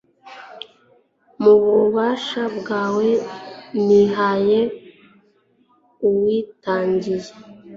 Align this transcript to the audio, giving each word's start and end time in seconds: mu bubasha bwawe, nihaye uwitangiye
mu 1.41 1.53
bubasha 1.63 2.43
bwawe, 2.57 3.09
nihaye 3.85 4.59
uwitangiye 6.07 7.31